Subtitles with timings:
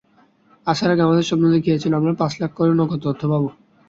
[0.67, 3.43] আসার আগে আমাদের স্বপ্ন দেখিয়েছিল, আমরা পাঁচ লাখ করে নগদ অর্থ পাব।